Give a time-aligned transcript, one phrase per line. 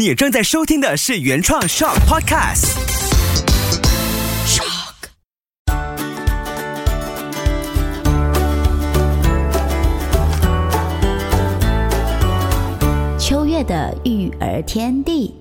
[0.00, 2.70] 你正在收听的是原创 Shock Podcast。
[4.46, 4.94] Shock。
[13.18, 15.34] 秋月的育儿天地。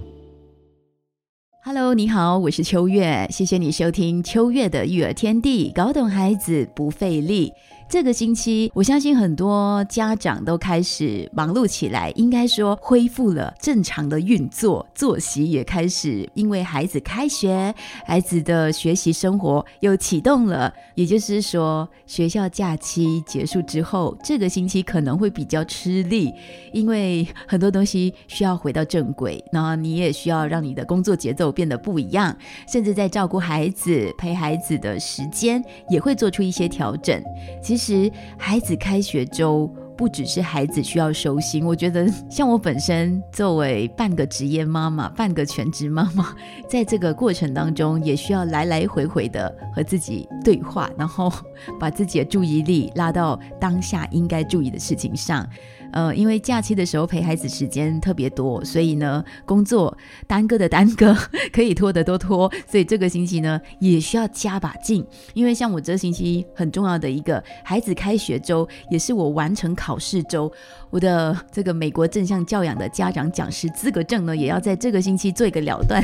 [1.64, 7.54] Hello，你好，我是秋月，谢谢你收听秋月的育儿天地，搞懂孩子不费力。
[7.90, 17.74] 这个星期，我相信很多家长都开始忙碌起来，应该说恢复了正常的运作，作息也开始，因为孩子开学，
[18.06, 20.72] 孩子的学习生活又启动了。
[20.94, 26.32] 也就是说，学校假期结束之后，这个星期可能会比较吃力，
[26.72, 32.38] 因为很多东西需要回到正轨，那你也需要让你的工作节奏变得不一样，
[32.72, 37.20] 甚至在照顾孩子、陪孩子的时间也会做出一些调整。
[37.64, 37.79] 其。
[37.80, 39.66] 其实孩子开学周
[39.96, 46.36] 不只是孩子需要收心，我觉得 像我本身作为半个职业妈妈、半个全职妈妈，
[46.68, 51.32] 在这个过程当中也需要来来回回的和自己对话，然后
[51.80, 55.48] 把自己的注意力拉到当下应该注意的事情上。
[55.92, 59.96] 呃，因为假期的时候陪孩子时间特别多，所以呢，工作
[60.28, 61.16] 耽搁的耽搁，
[61.52, 65.06] 可以拖的都拖，所以这个星期呢，也需要加把劲。
[65.34, 70.52] 因为像我这星期很重要的一个孩子开学周，也是我完成考试周，
[70.90, 76.04] 我的这个美国正向教养的家长讲师资格证呢，也要在这个星期做一个了断。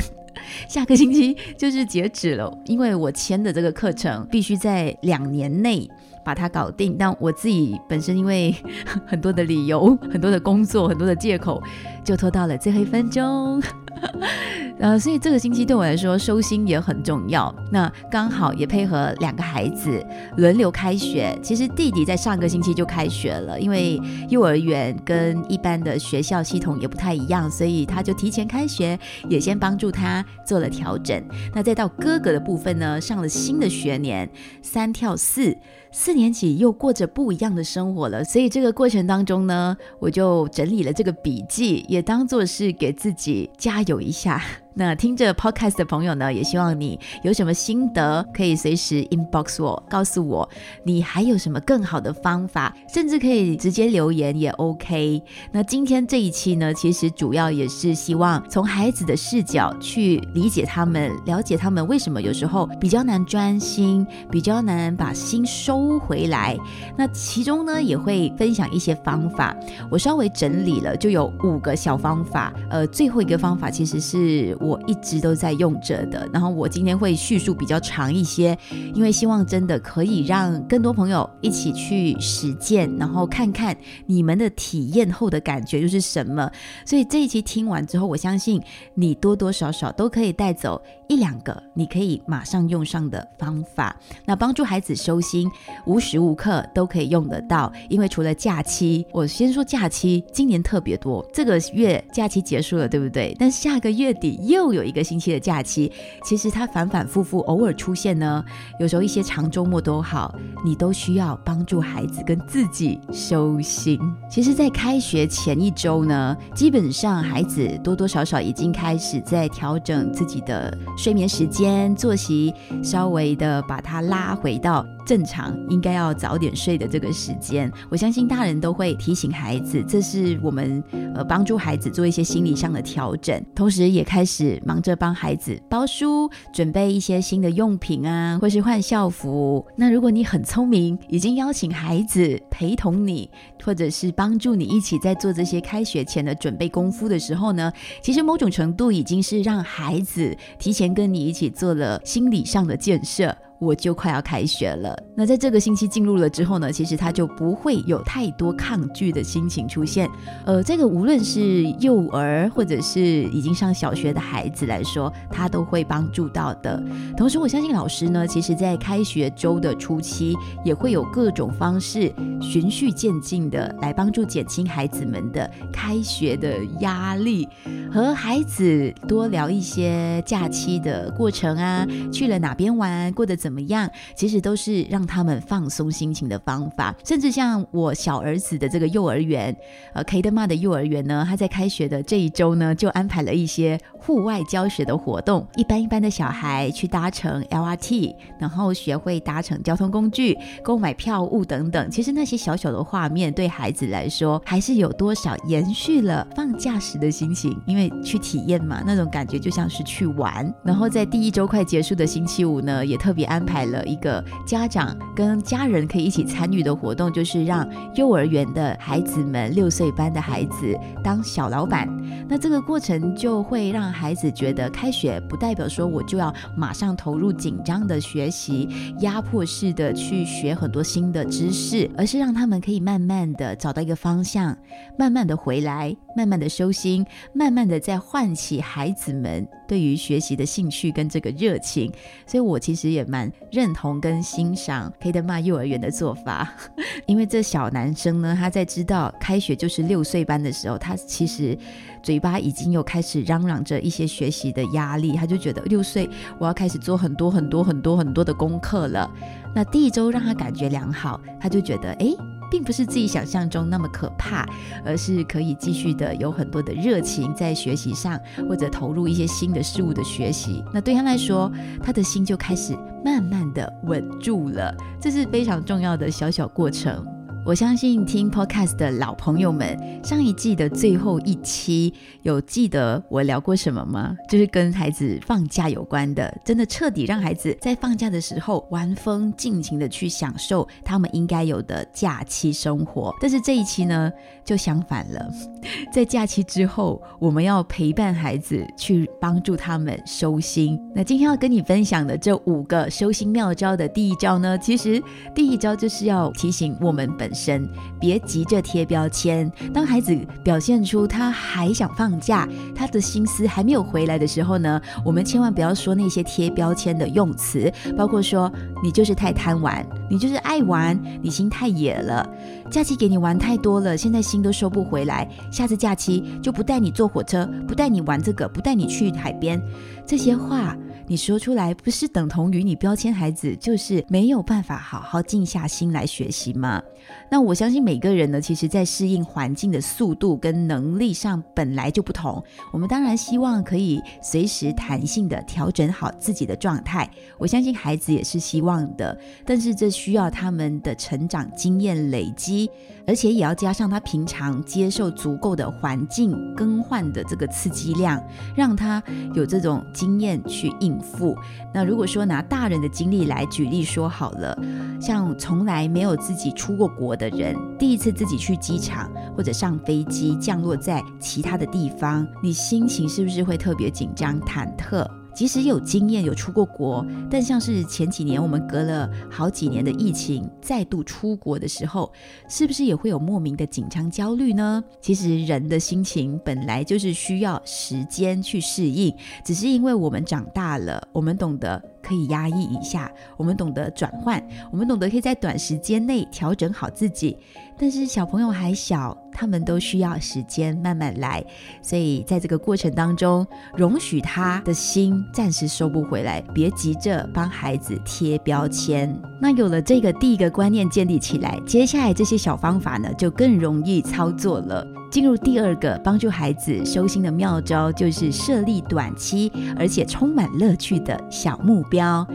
[0.68, 5.88] 下个星期就是截止了，因为我签的这个课程必须在两年内
[6.26, 6.96] 把它搞定。
[6.98, 8.52] 但我自己本身因为
[9.06, 11.62] 很多的理由、很多的工作、很多的借口，
[12.04, 13.62] 就拖到了最后一分钟。
[14.78, 17.54] 呃，所以这个星期对我来说收心也很重要。
[17.72, 20.04] 那刚好也配合两个孩子
[20.36, 21.36] 轮流开学。
[21.42, 31.22] 其实弟弟在上个星期就开学了，因为幼儿园跟一般的学校系统也不太一样，所以他就提前开学，也先帮助他做了调整。
[31.54, 34.28] 那再到哥哥的部分呢，上了新的学年，
[34.62, 35.56] 三跳四。
[35.92, 44.65] 四年级又过着不一样的生活了，所以这个过程当中呢，我就整理了这个笔记，也当做是给自己加油一下。
[44.78, 50.46] 那听着 podcast 的朋友呢，也希望你有什么心得，可以随时 inbox 我，告诉我
[50.84, 55.22] 你还有什么更好的方法，甚至可以直接留言也 OK。
[55.50, 66.54] 那今天这一期呢，其实主要也是希望从孩子的视角去理解他们，了解他们为什么有时候比较难专心，比较难把心收回来。
[66.98, 69.56] 那其中呢，也会分享一些方法，
[69.90, 72.52] 我稍微整理了，就有五个小方法。
[72.68, 74.54] 呃，最后一个方法其实是。
[74.66, 78.56] 我一直都在用着的，然后我今天会叙述比较长一些，
[78.94, 86.50] 因为希望真的可以让更多朋友一起去实践，然后看看你们的体验后的感觉又是什么。
[86.84, 88.60] 所以这一期听完之后，我相信
[88.94, 93.94] 你多多少少都可以带走一两个你可以马上用上的方法，
[94.24, 95.48] 那帮助孩子收心，
[95.86, 97.72] 无时无刻都可以用得到。
[97.88, 103.36] 因为除了假期，我先说假期，今年特别多，这个月假期结束了，对不对？
[103.38, 105.92] 但下个月底又又有一个星期的假期，
[106.24, 108.42] 其实它反反复复，偶尔出现呢。
[108.80, 110.34] 有时候一些长周末都好，
[110.64, 114.00] 你都需要帮助孩子跟自己收心。
[114.30, 124.84] 其实，在开学前一周呢，基本上孩子多多少少已经开始在调整自己的睡眠时间、作息，稍微的把它拉回到。
[125.06, 130.82] 正常应该要早点睡的这个时间，我相信大人都会提醒孩子，这是我们
[131.14, 139.64] 呃帮助孩子做一些心理上的调整，同时也开始忙着帮孩子包书、准备一些新的用品啊，或是换校服。
[139.76, 143.30] 那如果你很聪明，已经邀请孩子陪同你，
[143.64, 147.72] 或者是帮助你一起在做这些开学前的准备功夫的时候呢，
[148.02, 153.32] 其实某种程度已经是让孩子提前跟你一起做了心理上的建设。
[153.58, 160.08] 我就快要开学了，那在这个星期进入了之后呢，其实他就不会有太多抗拒的心情出现。
[160.44, 166.82] 呃，这个无论是幼儿或者是已经上小学的孩子来说，他都会帮助到的。
[167.16, 170.34] 同时，我相信老师呢，其实在开学周的初期，
[170.64, 177.48] 也会有各种方式循序渐进的来帮助减轻孩子们的开学的压力，
[177.90, 183.56] 和孩子多聊一些假期的过程啊，去了哪边玩，过得怎怎。
[183.56, 183.90] 么样？
[184.14, 186.94] 其实都是让他们放松心情的方法。
[187.02, 189.56] 甚至像我小儿子的这个幼儿园，
[189.94, 201.90] 呃，K 的妈的幼儿园呢，他在开学的这一周呢，就安排了一些户外教学的活动，一般一般的小孩去搭乘 LRT，然后学会搭乘交通工具、购买票务等等。
[201.90, 210.54] 其实那些小小的画面，对孩子来说，还是有多少延续了放假时的心情，因为去体验嘛，那种感觉就像是去玩。
[210.62, 220.74] 然后在第一周快结束的星期五呢，也特别安安排了一个家长跟家人可以一起参与的活动，就是让幼儿园的孩子们六岁班的孩子
[221.04, 221.86] 当小老板。
[222.26, 228.66] 那这个过程就会让孩子觉得，开学不代表说我就要马上投入紧张的学习，
[229.00, 234.56] 压迫式的去学很多新的知识，而是让他们可以慢慢的找到一个方向，
[234.98, 237.04] 慢慢的回来，慢慢的收心，
[237.34, 241.92] 慢慢的再唤起孩子们对于学习的兴趣跟这个热情。
[242.26, 246.54] 所以我其实也蛮认同跟欣赏黑德玛幼儿园的做法，
[247.06, 251.56] 因为这小男生呢，他在知道开学就是六岁班的时候，他其实。
[252.02, 259.10] 嘴巴已经有开始嚷嚷着一些学习的压力，他就觉得六岁我要开始做很多很多很多很多的功课了。
[259.52, 262.14] 那第一周让他感觉良好，他就觉得哎，
[262.50, 264.46] 并不是自己想象中那么可怕，
[264.84, 270.64] 而是可以继续的有很多的热情在学习上，或者投入一些新的事物的学习。
[270.72, 271.50] 那对他来说，
[271.82, 277.15] 他的心就开始慢慢的稳住了，这是非常重要的小小过程。
[277.46, 284.16] 我相信听 podcast 的老朋友们，上一季的最后一期有记得我聊过什么吗？
[284.28, 293.14] 就是跟孩子放假有关的，真的彻底让孩子在放假的时候玩疯，尽情的去享受他们应该有的假期生活。
[293.20, 294.10] 但是这一期呢，
[294.44, 295.30] 就相反了，
[295.94, 300.76] 在假期之后，我们要陪伴孩子去帮助他们收心。
[300.92, 305.00] 那今天要跟你分享的这五个收心妙招的第一招呢，其实
[305.32, 307.35] 第一招就是要提醒我们本。
[307.36, 307.68] 身，
[308.00, 309.52] 别急着贴标签。
[309.74, 318.50] 当孩子表现出他还想放假，他的心思还没有回来的时候呢，我们千万不要说那些贴标签的用词，包括说
[318.82, 322.26] 你就是太贪玩，你就是爱玩，你心太野了。
[322.70, 325.28] 假期给你玩太多了，现在心都收不回来。
[325.52, 329.62] 下次假期就不带你坐火车，不带你玩这个，不带你去海边。
[330.06, 330.74] 这些话。
[331.08, 336.82] 你说出来不是等同于你标签孩子，就是没有办法好好静下心来学习吗？
[337.30, 342.42] 那我相信每个人呢，其实在适应环境的速度跟能力上本来就不同。
[342.72, 347.08] 我们当然希望可以随时弹性的调整好自己的状态。
[347.38, 352.70] 我相信孩子也是希望的，但是这需要他们的成长经验累积，
[353.06, 358.22] 而且也要加上他平常接受足够的环境更换的这个刺激量，
[358.54, 359.02] 让他
[359.34, 360.96] 有这种经验去应。
[361.06, 361.36] 付
[361.72, 364.58] 那如果说拿大人的经历来举例说好了，
[365.00, 375.06] 像从来没有自己出过国的人，第一次自己去机场或者上飞机降落在其他的地方，你心情是不是会特别紧张忐忑？
[375.34, 382.10] 即使有经验有出过国，但像是前几年我们隔了好几年的疫情再度出国的时候，
[382.48, 384.82] 是不是也会有莫名的紧张焦虑呢？
[384.98, 389.14] 其实人的心情本来就是需要时间去适应，
[389.44, 391.82] 只是因为我们长大了，我们懂得。
[392.06, 397.36] 可以压抑一下，我们懂得转换，我们懂得可以在短时间内调整好自己。
[397.76, 401.44] 但是小朋友还小，他们都需要时间慢慢来，
[401.82, 403.44] 所以在这个过程当中，
[403.74, 409.14] 容许他的心暂时收不回来，别急着帮孩子贴标签。
[409.40, 414.86] 那有了这个第一个观念建立起来，接下来这些小方法呢，就更容易操作了。
[415.10, 422.26] 进入第二个帮助孩子收心的妙招，就是设立短期而且充满乐趣的小目标。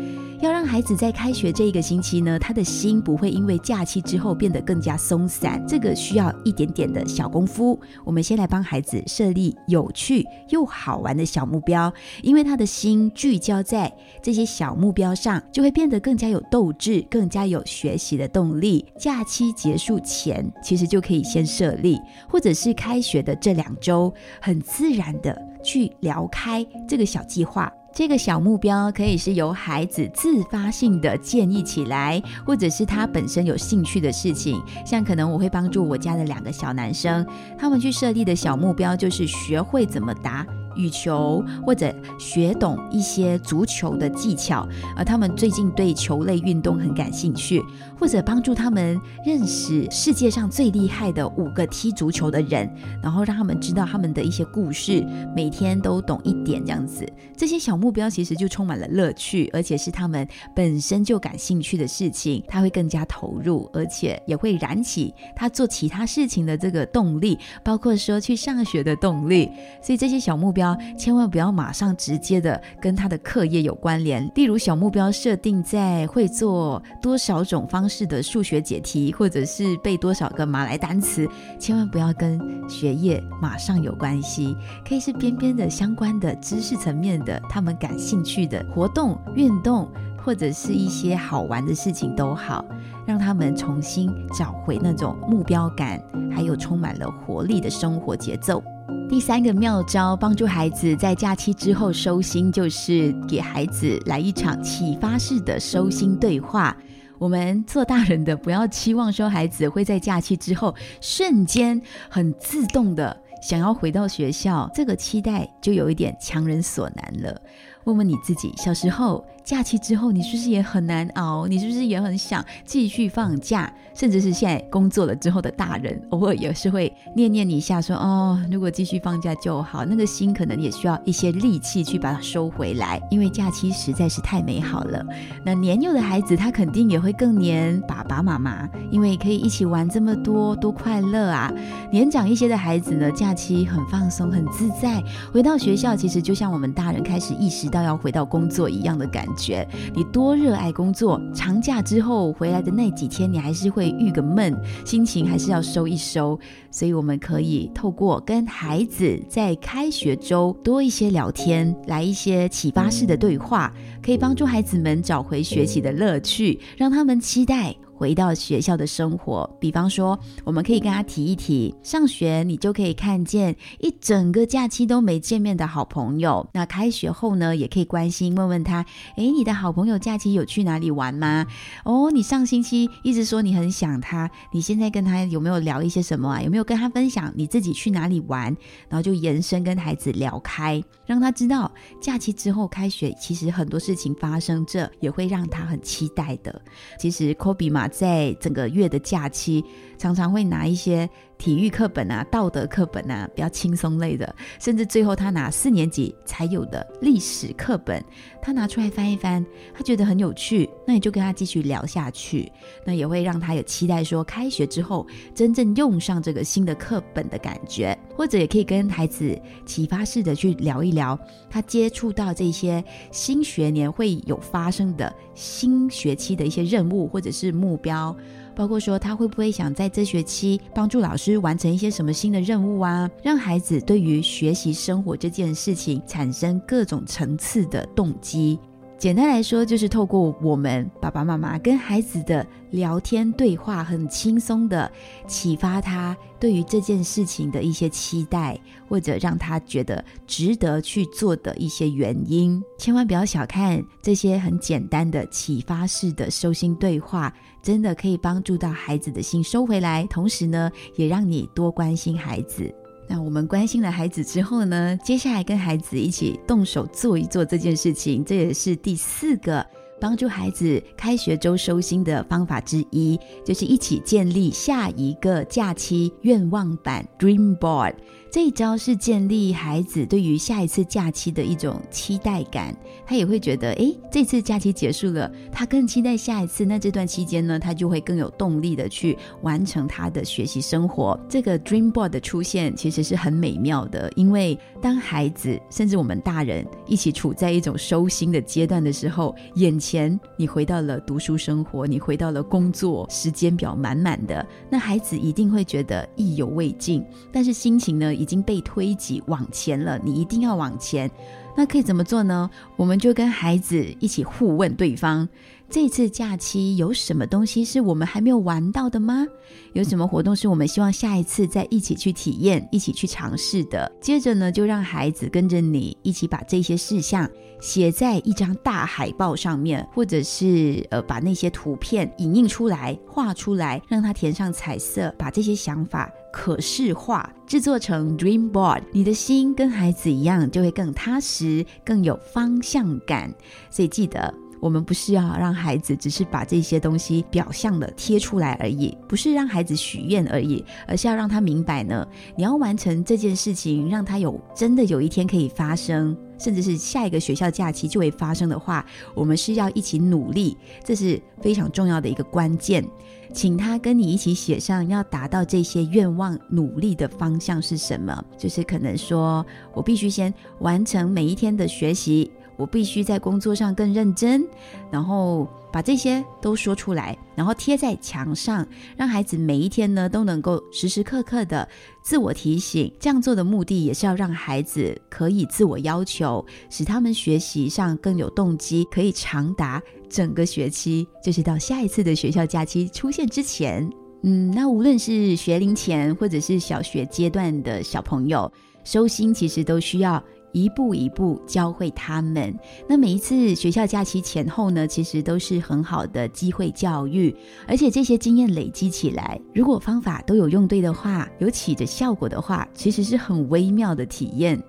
[0.42, 7.80] 要让孩子在开学这一个星期呢，他的心不会因为假期之后变得更加松散，这个需要一点点的小功夫。
[8.04, 11.94] 我们先来帮孩子设立有趣又好玩的小目标，
[12.24, 18.84] 因为他的心聚焦在这些小目标上，就会变得更加有斗志，更加有学习的动力。
[18.98, 27.72] 假期结束前，其实就可以先设立，或者是开学的这两周，很自然的去聊开这个小计划。
[27.94, 34.62] 这个小目标可以是由孩子自发性的建议起来，或者是他本身有兴趣的事情。
[34.86, 37.26] 像可能我会帮助我家的两个小男生，
[37.58, 40.46] 他们去设立的小目标就是学会怎么答。
[40.76, 47.62] 羽球或者学懂一些足球的技巧，而他们最近对球类运动很感兴趣，
[48.00, 52.72] 或者帮助他们认识世界上最厉害的五个踢足球的人，
[53.04, 57.06] 然后让他们知道他们的一些故事，每天都懂一点这样子。
[57.36, 60.26] 这些小目标其实就充满了乐趣，而且是他们
[60.56, 69.50] 本身就感兴趣的事情，他会更加投入，而且也会燃起他做其他事情的这个动力，包括说去上学的动力。
[69.82, 70.61] 所以这些小目标。
[70.62, 74.30] 标千万不要马上直接的跟他的课业有关联。
[74.36, 81.28] 例如小目标设定在会做多少种方式的数学解题，或者是背多少个马来单词，
[81.58, 82.40] 千万不要跟
[82.70, 84.56] 学业马上有关系，
[84.88, 89.90] 可以是边边的相关的知识层面的，他们感兴趣的活动、运动。
[90.24, 92.64] 或者是一些好玩的事情都好，
[93.08, 96.00] 让他们重新找回那种目标感，
[96.32, 98.64] 还有充满了活力的生活节奏。
[99.12, 106.78] 第三个妙招，帮助孩子在假期之后收心，就是给孩子来一场启发式的收心对话。
[107.20, 117.42] 我们做大人的，不要期望说孩子会在假期之后瞬间很自动的想要回到学校，这个期待就有一点强人所难了。
[117.86, 119.26] 问问你自己，小时候。
[119.44, 121.48] 假期之后，你是不是也很难熬？
[121.48, 123.74] 你是不是也很想继续放假？
[123.96, 135.04] 甚至是现在工作了之后的大人，偶尔也是会念念你一下，说：“哦，如果继续放假就好。”那个心可能也需要一些力气去把它收回来，因为假期实在是太美好了。
[135.44, 141.52] 那年幼的孩子，他肯定也会更黏爸爸妈妈，因为可以一起玩这么多，多快乐啊！
[141.92, 149.26] 年长一些的孩子呢，假期很放松、很自在，回到学校，其实就像我们大人开始意识到要回到工作一样的感。
[149.38, 156.38] 觉你多热爱工作，长假之后回来的那几天，你还是会郁个闷，心情还是要收一收。
[156.70, 163.74] 所以我们可以透过跟孩子在开学周多一些聊天，来一些启发式的对话，
[164.04, 167.76] 可以帮助孩子们找回学习的乐趣，让他们期待。
[168.02, 176.44] 回到学校的生活，比方说，我们可以跟他提一提，上学你就可以看见一整个假期都没见面的好朋友。
[176.52, 178.84] 那开学后呢，也可以关心问问他，
[179.18, 181.46] 诶，你的好朋友假期有去哪里玩吗？
[181.86, 186.42] 哦，你上星期一直说你很想他，你现在跟他有没有聊一些什么啊？
[186.42, 188.46] 有没有跟他分享你自己去哪里玩？
[188.90, 196.60] 然后就延伸跟孩子聊开，让他知道假期之后开学，其实很多事情发生，这也会让他很期待的。
[196.98, 197.91] 其实科比嘛。
[197.92, 199.64] 在整个月的假期，
[199.98, 201.08] 常常会拿一些。
[201.42, 208.00] 体育课本啊，道德课本啊，比较轻松类的，甚至最后他拿四年级才有的历史课本，
[208.40, 209.44] 他拿出来翻一翻，
[209.74, 212.52] 他觉得很有趣，那你就跟他继续聊下去，
[212.86, 221.20] 那也会让他有期待，说开学之后真正用上这个新的课本的感觉，或者也可以跟孩子启发式的去聊一聊，
[221.50, 228.16] 他接触到这些新学年会有发生的新学期的一些任务或者是目标。
[228.62, 233.10] 包括说他会不会想在这学期帮助老师完成一些什么新的任务啊？
[233.24, 238.60] 让孩子对于学习生活这件事情产生各种层次的动机。
[239.02, 244.92] 简单来说，就是透过我们爸爸妈妈跟孩子的聊天对话，很轻松的
[245.26, 248.56] 启发他对于这件事情的一些期待，
[248.88, 252.64] 或者让他觉得值得去做的一些原因。
[252.78, 262.72] 千万不要小看这些很简单的启发式的收心对话，真的可以帮助到孩子的心收回来，同时呢，也让你多关心孩子。
[263.08, 269.66] 那我们关心了孩子之后呢，接下来跟孩子一起动手做一做这件事情，这也是第四个
[270.02, 277.94] 帮助孩子开学周收心的方法之一，就是一起建立下一个假期愿望版 Dream Board。
[278.32, 282.74] 这一招是建立孩子对于下一次假期的一种期待感，
[283.06, 286.64] 他也会觉得，哎，这次假期结束了，他更期待下一次。
[286.64, 291.20] 那这段期间呢，他就会更有动力的去完成他的学习生活。
[291.28, 308.16] 这个 Dream Board 的出现其实是很美妙的，因为当孩子甚至我们大人一起处在一种收心的阶段的时候，眼前前你回到了读书生活，你回到了工作，时间表满满的，那孩子一定会觉得意犹未尽，但是心情呢？
[308.16, 311.12] 已经被推挤往前了，你一定要往前。
[311.58, 312.50] 那可以怎么做呢？
[312.78, 315.28] 我们就跟孩子一起互问对方：
[315.72, 319.26] 这次假期有什么东西是我们还没有玩到的吗？
[319.72, 323.90] 有什么活动是我们希望下一次再一起去体验、 一起去尝试的？
[324.02, 327.30] 接着呢，就让孩子跟着你一起把这些事项
[327.62, 336.12] 写在一张大海报上面，或者是呃把那些图片影印出来、画出来，让他填上彩色，把这些想法。
[336.34, 343.34] 可视化制作成 Dream Board，你的心跟孩子一样，就会更踏实、更有方向感。
[343.70, 356.16] 所以记得，我们不是要让孩子只是把这些东西表象的贴出来而已，不是让孩子许愿而已，而是要让他明白呢，你要完成这件事情，让他有真的有一天可以发生。
[356.38, 362.84] 甚至是下一个学校假期就会发生的话，我们是要一起努力，这是非常重要的一个关键。
[363.32, 372.32] 请他跟你一起写上要达到这些愿望努力的方向是什么，就是可能说我必须先完成每一天的学习。
[372.62, 374.46] 我必须在工作上更认真，
[374.92, 378.66] 然后把这些都说出来，然后贴在墙上，
[378.96, 381.68] 让孩子每一天呢都能够时时刻刻的
[382.04, 382.94] 自我提醒。
[383.00, 393.90] 这样做的目的也是要让孩子可以自我要求，使他们学习上更有动机，可以长达整个学期，就是到下一次的学校假期出现之前。
[394.22, 398.52] 嗯，那无论是学龄前或者是小学阶段的小朋友，
[398.84, 400.24] 收心其实都需要。
[400.52, 402.54] 一步一步教会他们。
[402.88, 407.36] 那每一次学校假期前后呢，其实都是很好的机会教育，
[407.68, 414.62] 而且这些经验累积起来，如果方法都有用对的话，有起着效果的话，其实是很微妙的体验。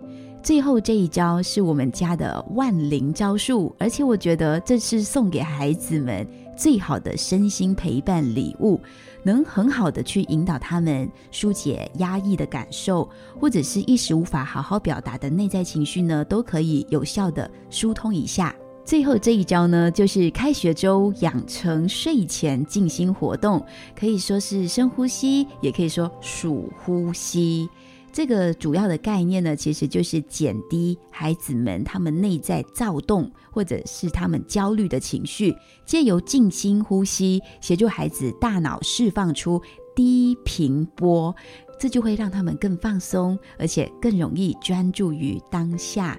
[0.42, 8.80] 最后这一招是我们家的万灵招数，而且我觉得这是送给孩子们最好的身心陪伴礼物。
[9.22, 13.08] 能很好的去引导他们疏解压抑的感受，
[13.40, 18.54] 或者是一时无法好好表达的内在情绪呢，都可以有效的疏通一下。
[18.84, 23.64] 最后这一招呢，就是开学周养成睡前静心活动，
[23.96, 27.68] 可以说是深呼吸，也可以说数呼吸。
[28.12, 39.60] 这个主要的概念呢，其实就是减低孩子们他们内在躁动或者是他们焦虑的情绪，借由静心呼吸，协助孩子大脑释放出
[39.96, 41.34] 低频波，
[41.80, 46.18] 这就会让他们更放松，而且更容易专注于当下。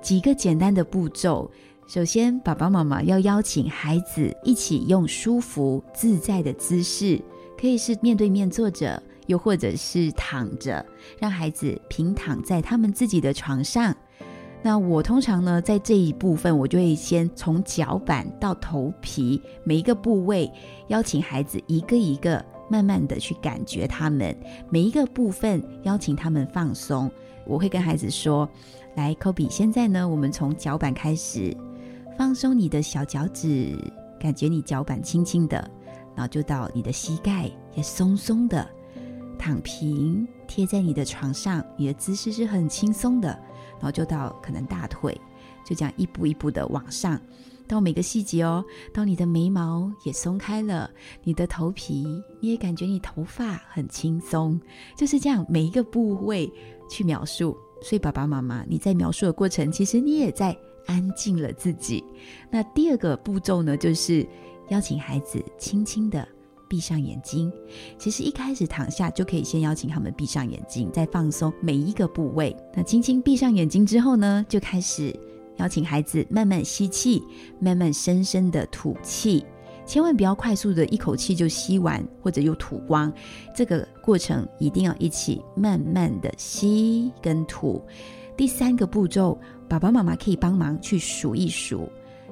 [0.00, 1.50] 几个简单的步骤，
[1.86, 7.20] 首先，爸爸妈妈要邀请孩子一起用舒服自在的姿势，
[7.60, 9.02] 可以是面对面坐着。
[9.26, 10.84] 又或者是躺着，
[11.18, 13.94] 让孩子平躺在他们自己的床上。
[14.62, 20.50] 那我通常呢，在这一部分，我就会先从脚板到头皮每一个部位，
[20.88, 24.36] 邀请孩子一个一个慢慢的去感觉他们
[24.68, 27.08] 每一个部分，邀请他们放松。
[27.46, 28.48] 我会跟孩子说
[28.96, 31.56] ：“来，科比，现在呢，我们从脚板开始
[32.18, 33.78] 放松你的小脚趾，
[34.18, 35.58] 感觉你脚板轻轻的，
[36.16, 38.68] 然后就到你的膝盖也松松的。”
[39.38, 43.28] 躺平贴在你的床上，你的姿势是很轻松的，
[43.74, 45.18] 然后就到可能大腿，
[45.64, 47.20] 就这样一步一步的往上，
[47.68, 50.90] 到每个细节哦，到你的眉毛也松开了，
[51.22, 52.06] 你的头皮
[52.40, 54.60] 你也感觉你头发很轻松，
[54.96, 56.50] 就是这样每一个部位
[56.88, 57.56] 去描述。
[57.82, 62.02] 所以爸爸妈妈你在描述的过程，其实你也在安静了自己。
[62.50, 64.26] 那第二个步骤呢，就是
[64.68, 66.26] 邀请孩子轻轻的。
[66.68, 67.52] 闭上眼睛，
[67.98, 72.56] 其实一开始躺下就可以先邀请他们闭上眼睛，再放松每一个部位。
[72.74, 75.14] 那轻轻闭上眼睛之后呢，就开始
[75.56, 77.22] 邀请孩子慢慢吸气，
[77.58, 79.44] 慢慢深深的吐气，
[79.86, 83.12] 千万不要快速的一口气就吸完或者又吐光。
[83.54, 87.82] 这个过程一定要一起慢慢的吸跟吐。
[88.36, 91.88] 第三个步骤，爸爸妈妈可以帮忙去数一数，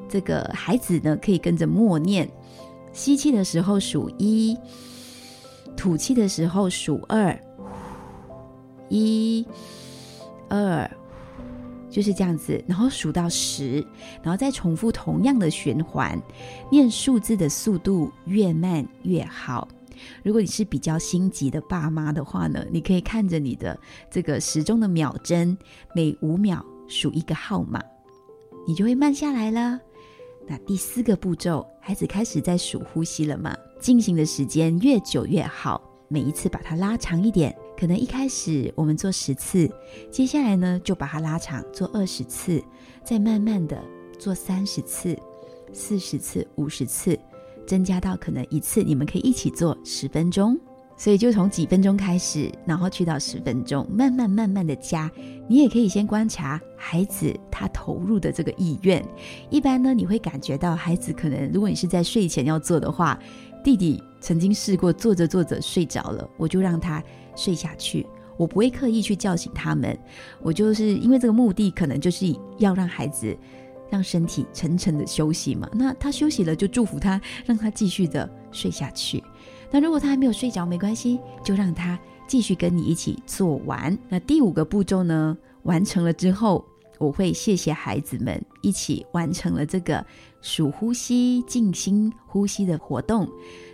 [0.07, 2.29] 这个孩子呢可以跟着默念。
[2.95, 4.57] 吸气的时候数一，
[5.77, 7.39] 吐气的时候数二，
[8.89, 9.45] 一、
[10.49, 10.89] 二，
[11.91, 13.85] 就是这样子，然后数到十，
[14.23, 16.19] 然后再重复同样的循环，
[16.71, 19.67] 念数字的速度越慢越好。
[20.23, 23.79] 如果你是比较心急的爸妈的话呢，你可以看着你的
[24.09, 25.57] 这个时钟的秒针，
[25.95, 27.83] 每五秒数一个号码，
[28.69, 29.81] 你就会慢下来了。
[30.47, 33.57] 那第四个步骤，孩子开始在数呼吸了嘛？
[33.81, 37.55] 进行的时间越久越好，每一次把它拉长一点。
[37.77, 39.71] 可能一开始我们做十次，
[40.11, 42.63] 接下来呢就把它拉长做二十次，
[43.03, 43.83] 再慢慢的
[44.19, 45.19] 做三十次、
[45.73, 47.19] 四十次、五十次，
[47.67, 50.59] 增加到可能一次你们可以一起做十分钟。
[50.97, 55.11] 所以就从几分钟开始，然后去到十分钟，慢慢慢慢的加。
[55.49, 59.05] 你也可以先观察孩子他投入的这个意愿。
[59.51, 63.19] 一般呢，你会感觉到孩子可能，如果你是在睡前要做的话，
[63.63, 67.03] 弟弟曾经试过做着做着睡着了，我就让他
[67.35, 69.99] 睡下去，我不会刻意去叫醒他们。
[70.41, 73.37] 我就是因为这个目的，可能就是要让孩子
[73.91, 75.69] 让身体沉沉的休息嘛。
[75.75, 79.23] 那他休息了，就祝福他，让他继续的睡下去。
[79.75, 83.99] 那如果他还没有睡着，没关系，就让他继续跟你一起做完。
[84.09, 86.65] 那第五个步骤呢，完成了之后，
[86.97, 90.07] 我会谢谢孩子们一起完成了这个
[90.41, 93.29] 数呼吸、静心呼吸的活动。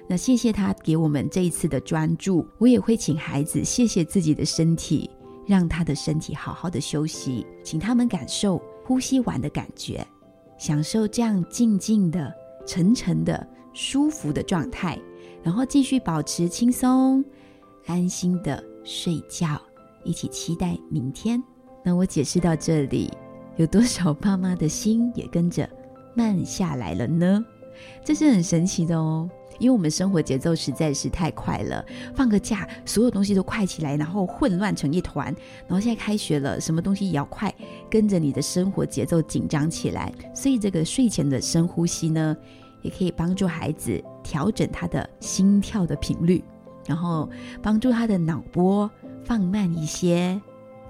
[0.08, 5.10] 那谢谢他给我们这一次的专注，我也会请孩子谢谢自己的身体，
[5.46, 8.58] 让他的身体好好的休息，请他们感受。
[8.86, 10.02] 呼吸完的感觉，
[10.56, 12.34] 享受这样静静的、
[12.66, 14.98] 沉沉的、舒服的状态，
[15.42, 17.24] 然后继续保持轻松、
[17.86, 19.60] 安心的睡觉，
[20.04, 21.42] 一起期待明天。
[21.82, 23.10] 那我解释到这里，
[23.56, 25.68] 有多少爸妈的心也跟着
[26.14, 27.44] 慢下来了呢？
[28.04, 29.26] 这是很神奇的哦，
[29.58, 31.82] 因为我们生活节奏实在是太快了。
[32.14, 35.34] 放个假，所有东西都快起来，然后混乱成一团。
[35.66, 37.54] 然后现在开学了，什么东西也要快，
[37.88, 40.12] 跟着你的生活节奏紧张起来。
[40.34, 42.36] 所以这个睡前的深呼吸呢，
[42.82, 46.42] 也可以帮助孩子调整他的心跳的频率，
[46.86, 47.28] 然后
[47.62, 48.90] 帮助他的脑波
[49.24, 50.40] 放慢一些。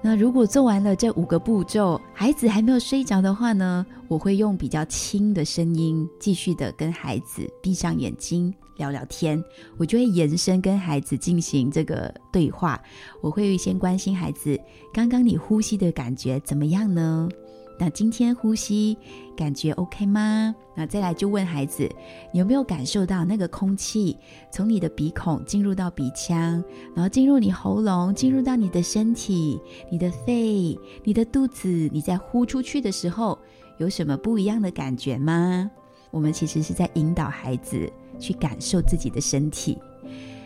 [0.03, 9.43] 那如果做完了这五个步骤，孩子还没有睡着的话呢，我会用比较轻的声音，继续的跟孩子闭上眼睛聊聊天。
[9.77, 12.81] 我就会延伸跟孩子进行这个对话。
[13.21, 14.59] 我会先关心孩子，
[14.91, 17.29] 刚刚你呼吸的感觉怎么样呢？
[17.81, 18.95] 那今天呼吸
[19.35, 20.53] 感觉 OK 吗？
[20.75, 21.89] 那再来就问孩子，
[22.31, 24.15] 有没有感受到那个空气
[24.51, 26.63] 从你的鼻孔进入到鼻腔，
[26.93, 29.59] 然后进入你喉咙，进入到你的身体、
[29.91, 31.67] 你的肺、你的肚子？
[31.91, 33.35] 你在呼出去的时候
[33.79, 35.67] 有什么不一样的感觉吗？
[36.11, 39.75] 我们其实是在引导孩子去感受自己的身体。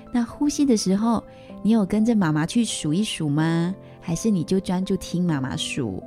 [0.09, 1.21] 那呼吸的时候，
[1.61, 3.75] 你有跟着妈妈去数一数吗？
[3.99, 6.01] 还是你就专注听妈妈数？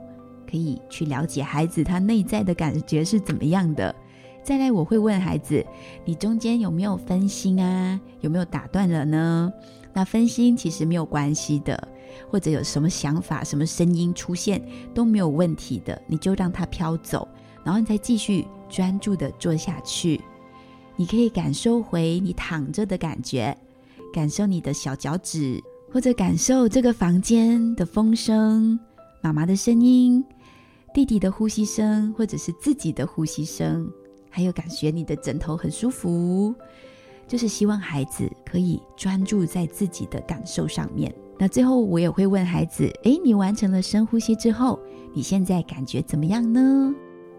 [0.49, 3.95] 可以去了解孩子他内在的感觉是怎么样的。
[4.43, 5.65] 再来，我会问孩子：
[6.07, 8.01] 你中间有没有分心啊？
[8.21, 9.53] 有没有打断了呢？
[9.93, 11.89] 那分心其实没有关系的，
[12.31, 14.63] 或者有什么想法、什么声音出现
[14.95, 17.29] 都没有问题的，你就让它飘走，
[17.63, 20.21] 然后你再继续专注的做下去。
[20.97, 23.55] 你可以感受回你躺着的感觉，
[24.15, 28.79] 感受你的小脚趾，或者感受这个房间的风声、
[29.21, 30.25] 妈妈的声音。
[30.93, 33.91] 弟弟的呼吸声，或者是自己的呼吸声，
[34.31, 36.55] 还有感觉你的枕头很舒服，
[37.27, 41.15] 就是希望孩子可以专注在自己的感受上面。
[41.39, 44.79] 那最后我也会问孩子：诶，你完成了深呼吸之后，
[45.15, 46.93] 你现在感觉怎么样呢？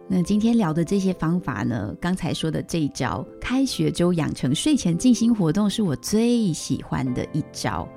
[0.08, 7.88] 那今天聊的这些方法呢，刚才说的这一招开学周养成睡前静心活动，是我最喜欢的一招。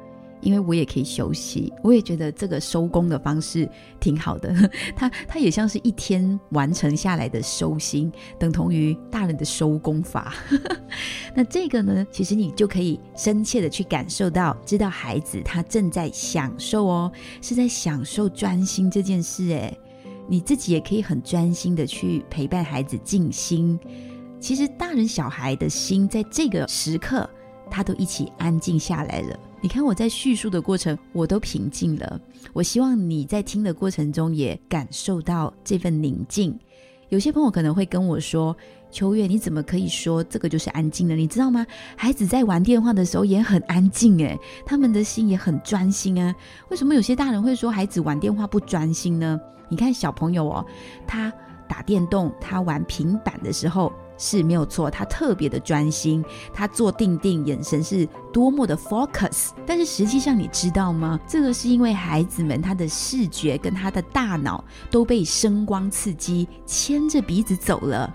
[0.42, 3.66] 因为我也可以休息，我也觉得这个收工的方式
[3.98, 4.54] 挺好的。
[4.94, 10.34] 它它也像是一天完成下来的收心，等同于大人的收工法。
[11.34, 19.44] 那这个呢，其实你就可以深切的去感受到，知道孩子他正在享受哦，是在享受专心这件事。
[19.48, 19.78] 诶，
[20.28, 23.78] 你自己也可以很专心的去陪伴孩子静心。
[24.40, 27.28] 其实大人小孩的心在这个时刻，
[27.70, 29.38] 他都一起安静下来了。
[29.62, 32.20] 你看我在叙述的过程，我都平静了。
[32.52, 36.58] 我希望你在听的过程中也感受到这份宁静。
[37.10, 38.56] 有些朋友可能会跟我说
[38.90, 41.14] ：“秋月，你怎么可以说这个就是安静呢？
[41.14, 41.64] 你知道吗？
[41.94, 46.34] 孩子在玩电话的时候也很安静，诶，他们的心也很专心啊。
[46.70, 49.40] 为什么有些大人会说孩子玩电话不专心呢？
[49.68, 50.66] 你看小朋友哦，
[51.06, 51.32] 他
[51.68, 59.50] 打电动，他玩平板的时候。”是没有错，他特别的专心，他坐定定，眼神是多么的 focus。
[59.66, 61.18] 但是实际上，你知道吗？
[61.26, 68.14] 这个是因为孩子们他的视觉跟他的大脑都被声光刺激，牵着鼻子走了。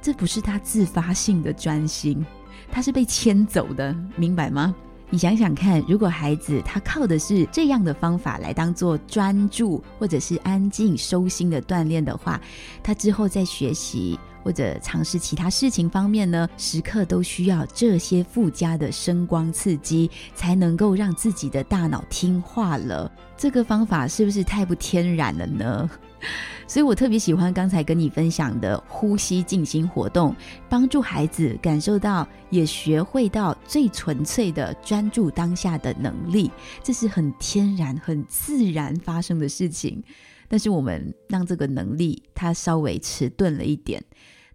[0.00, 2.24] 这不是他自发性的专心，
[2.70, 4.74] 他是被牵走的，明白吗？
[5.10, 12.40] 你想想看，如果孩子他靠的是这样的方法来当做专注或者是安静收心的锻炼的话，
[12.82, 14.18] 他之后在学习。
[14.44, 23.10] 或者尝试其他事情方面呢，时刻都需要这些附加的声光刺激，才能够让自己的大脑听话了。
[23.38, 25.90] 这个方法是不是太不天然了呢？
[26.68, 30.34] 所以我特别喜欢刚才跟你分享的呼吸静心活动，
[30.68, 36.50] 帮助孩子感受到，也学会到最纯粹的专注当下的能力。
[36.82, 40.02] 这是很天然、很自然发生的事情，
[40.48, 44.02] 但是我们让这个能力它稍微迟钝了一点。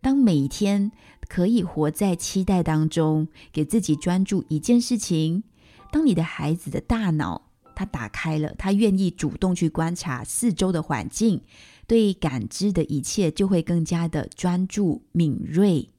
[0.01, 0.91] 当每一天
[1.27, 5.43] 可以活在期待当中，给自己专注一件事情。
[5.91, 11.41] 当你的孩子的大脑他打开了，他愿意主动去观察四周的环境，
[11.87, 15.89] 对感知的一切就会更加的专注敏锐。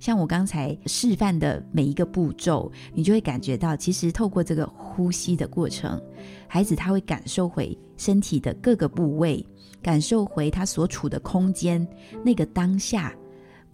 [0.00, 6.00] 像我刚才示范的每一个步骤，你就会感觉到，其实透过这个呼吸的过程，
[6.46, 9.44] 孩子他会感受回身体的各个部位，
[9.80, 11.86] 感受回他所处的空间
[12.24, 13.14] 那个当下。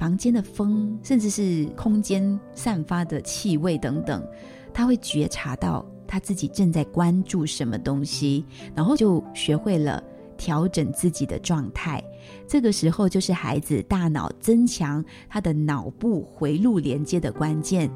[0.00, 4.26] 房间的风，甚至是空间散发的气味等等，
[4.72, 10.02] 他会觉察到他自己正在关注什么东西，然后就学会了
[10.38, 12.02] 调整自己的状态。
[12.48, 17.90] 这个时候就是孩子大脑增强他的脑部回路连接的关键。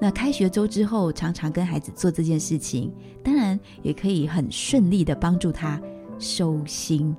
[0.00, 2.92] 那开学周之后，常常跟孩子做这件事情，
[3.24, 5.82] 当然也可以很顺利的帮助他
[6.16, 7.12] 收心。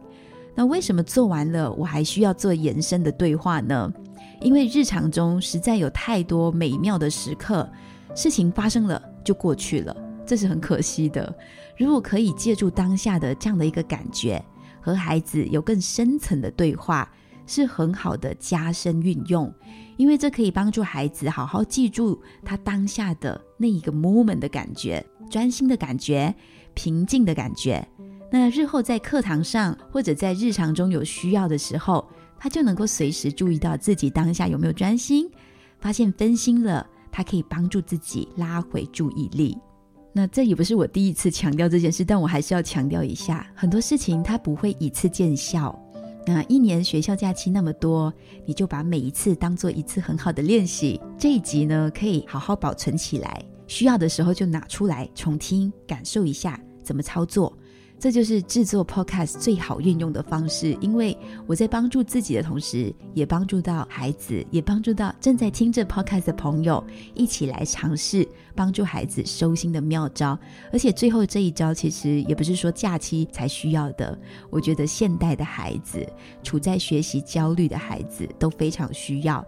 [0.57, 3.91] 那为什么做完了，我还需要做延伸的对话呢？
[4.41, 7.69] 因为日常中实在有太多美妙的时刻，
[8.15, 9.95] 事情发生了就过去了，
[10.25, 11.35] 这是很可惜的。
[11.77, 14.43] 如果可以借助当下的这样的一个感觉，
[14.79, 17.11] 和孩子有更深层的对话，
[17.47, 19.51] 是很好的加深运用。
[19.97, 26.35] 因为这可以帮助孩子好好记住他当下的那一个 moment 的感觉，专心的感觉，
[26.73, 27.87] 平静的感觉。
[28.31, 32.05] 那日后在课堂上或者在日常中有需要的时候，
[32.45, 35.27] 他就能够随时注意到自己当下有没有专心，
[35.79, 39.57] 发现分心了，他可以帮助自己拉回注意力。
[40.13, 45.75] 那这也不是我第一次强调这件事，但我还是要强调一下，很多事情它不会一次见效。
[46.23, 48.13] 那一年学校假期那么多，
[48.45, 51.01] 你就把每一次当做一次很好的练习。
[51.17, 57.51] 这一集呢，可以好好保存起来，需要的时候就拿出来重听，感受一下怎么操作。
[58.05, 70.37] 这就是制作 Podcast 最好运用的方式，因为我在帮助自己的同时，也帮助到孩子，也帮助到正在听着 Podcast 的朋友，一起来尝试帮助孩子收心的妙招。
[70.71, 74.15] 而且最后这一招，其实也不是说假期才需要的。
[74.51, 76.07] 我觉得现代的孩子，
[76.43, 79.43] 处在学习焦虑的孩子都非常需要，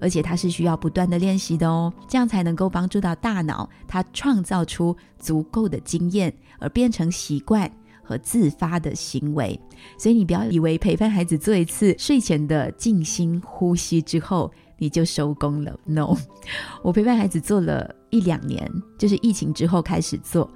[0.00, 7.70] 而且它是需要不断的练习的哦，这样才能够帮助到大脑，它创造出足够的经验，而变成习惯。
[8.08, 9.60] 和自发的行为，
[9.98, 15.78] 所以你不要以为陪伴孩子做一次睡前的静心呼吸之后你就收工了。
[15.84, 16.16] No，
[16.82, 18.66] 我陪伴孩子做了一两年，
[18.96, 20.50] 就是疫情之后开始做。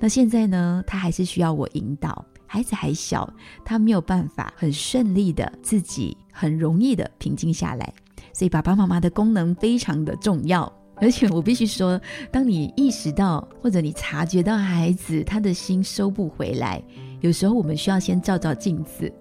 [0.00, 2.24] 那现在呢，他还是需要我引导。
[2.48, 3.32] 孩子还小，
[3.64, 7.94] 他没有办法很顺利的自己很容易的平静下来，
[8.32, 10.72] 所以爸爸妈妈的功能非常的重要。
[10.96, 16.82] 而且我必须说，当你意识到或者你察觉到孩子他的心收不回来，
[17.20, 19.12] 有时候我们需要先照照镜子，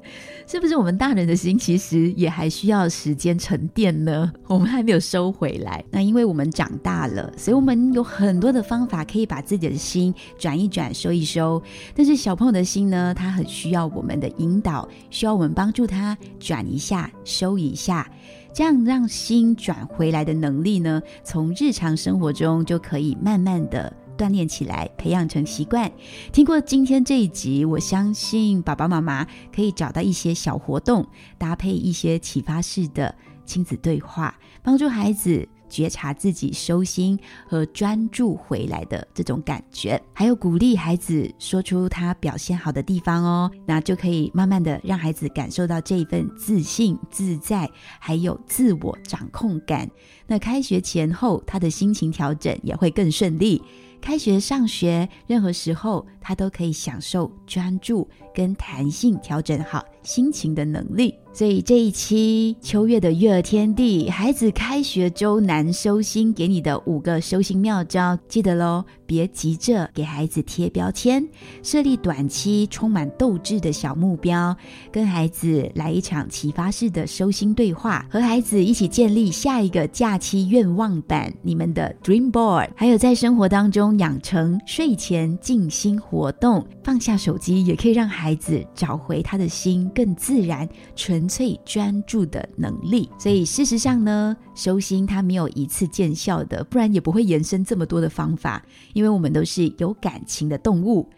[0.47, 4.31] 是不是我们大人的心其实也还需要时间沉淀呢？
[4.47, 5.83] 我们还没有收回来。
[5.91, 11.61] 那因为我们长大了，所以我们有很多的方法可以把自己的心转一转、收一收。
[11.93, 18.09] 但是小朋友的心呢，他很需要我们的引导，需要我们帮助他转一下、收一下。
[18.55, 25.91] 这样让心转回来的能力呢，从日常生活中就可以慢慢的锻炼起来，培养成习惯。
[26.31, 31.05] 听过今天这一集，我相信爸爸妈妈可以找到一些小活动，
[31.37, 33.13] 搭配一些启发式的
[33.45, 35.45] 亲子对话，帮助孩子。
[35.69, 49.89] 觉察自己收心和专注回来的这种感觉，还有鼓励孩子说出他表现好的地方哦，那就可以慢慢的让孩子感受到这一份自信、自在，还有自我掌控感。
[50.27, 53.61] 那开学前后，他的心情调整也会更顺利。
[54.01, 61.15] 开学上学，任何时候他都可以享受专注跟弹性调整好心情的能力。
[61.35, 68.85] 所以这一期秋月的育儿天地，孩子开学周难收心，给你的五个收心妙招，记得喽！
[69.05, 71.27] 别急着给孩子贴标签，
[71.61, 74.55] 设立短期充满斗志的小目标，
[74.91, 82.69] 跟孩子来一场启发式的收心对话，和孩子一起建立下一个假期愿望版，你们的 Dream Board。
[82.77, 91.24] 还有在生活当中养成睡前静心活动，放下手机，也可以让孩子找回他的心，更自然纯。
[91.25, 98.63] 纯粹专注的能力，所以事实上呢，收心它没有一次见效的，不然也不会延伸这么多的方法。
[98.93, 101.09] 因为我们都是有感情的动物，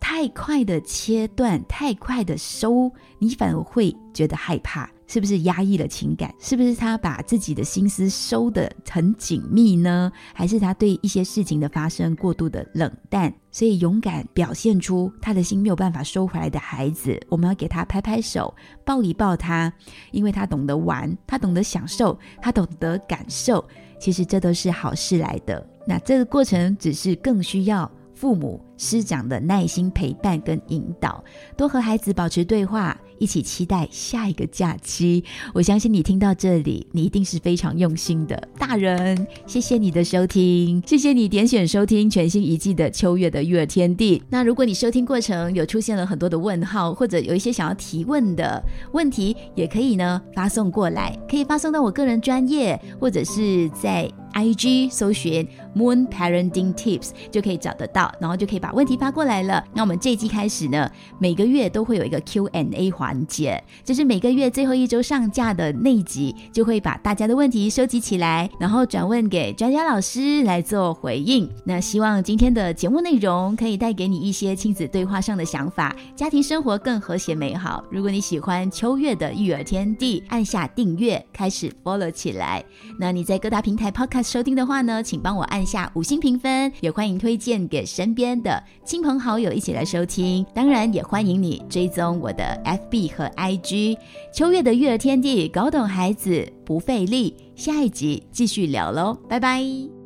[0.00, 4.90] 太快的切断，太快的收，你反而会觉得害怕。
[5.10, 6.32] 是不是压抑了情感？
[6.38, 10.12] 是不是他把自己的心思收得很紧密呢？
[10.32, 13.34] 还是他对一些事情的发生过度的冷淡？
[13.50, 19.72] 所以勇敢表现出他的心没有办法收回来的孩子，我们要给他拍拍手，抱一抱他，
[20.12, 23.66] 因为他懂得玩，他懂得享受，他懂得感受。
[23.98, 25.66] 其实这都是好事来的。
[25.88, 27.90] 那这个过程只是更需要。
[28.12, 31.24] 父母师长的耐心陪伴跟引导，
[31.56, 35.22] 多和孩子保持对话，一起期待下一个假期。
[35.54, 39.26] 我相信你听到这里，你一定是非常用心的大人。
[39.46, 44.20] 谢谢你的收听，谢谢你点选收听全新一季的秋月的育儿天地。
[44.30, 48.60] 那如果你收听过程有出现了很多的问号，或者有一些想要提问的
[48.92, 55.46] 问题，也可以呢发送过来，可以发送到我个人专业，或者是在 IG 搜寻。
[55.74, 59.64] Moon Parenting Tips 就可以找得到，然后就可以把问题发过来了。
[59.74, 71.48] 那我们这一季开始呢，每个月都会有一个 Q&A 环节，就是每个月最后一周上架的那一集，就会把大家的问题收集起来，然后转问给专家老师来做回应。
[71.64, 77.84] 那希望今天的节目内容可以带给你一些亲子对话上的想法，家庭生活更和谐美好。
[77.90, 82.64] 如果你喜欢秋月的育儿天地，按下订阅，开始 follow 起来。
[82.98, 90.44] 那你在各大平台 podcast 收听的话呢，请帮我按按下五星评分，也欢迎推荐给身边的亲朋好友一起来收听。
[90.54, 93.98] 当然，也欢迎你追踪我的 FB 和 IG。
[94.32, 97.36] 秋月的育儿天地，搞懂孩子不费力。
[97.54, 99.99] 下一集继续聊喽，拜拜。